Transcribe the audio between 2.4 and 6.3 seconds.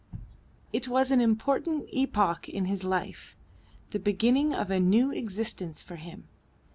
in his life, the beginning of a new existence for him.